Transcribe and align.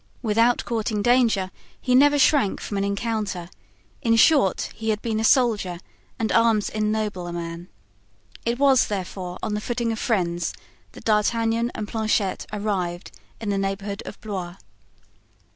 Without 0.23 0.65
courting 0.65 1.03
danger 1.03 1.51
he 1.79 1.93
never 1.93 2.17
shrank 2.17 2.59
from 2.59 2.77
an 2.77 2.83
encounter; 2.83 3.51
in 4.01 4.15
short, 4.15 4.71
he 4.73 4.89
had 4.89 4.99
been 5.03 5.19
a 5.19 5.23
soldier 5.23 5.79
and 6.17 6.31
arms 6.31 6.69
ennoble 6.69 7.27
a 7.27 7.31
man; 7.33 7.67
it 8.43 8.57
was, 8.57 8.87
therefore, 8.87 9.37
on 9.43 9.53
the 9.53 9.61
footing 9.61 9.91
of 9.91 9.99
friends 9.99 10.55
that 10.93 11.03
D'Artagnan 11.05 11.71
and 11.75 11.87
Planchet 11.87 12.47
arrived 12.51 13.11
in 13.39 13.49
the 13.49 13.59
neighborhood 13.59 14.01
of 14.07 14.19
Blois. 14.21 14.55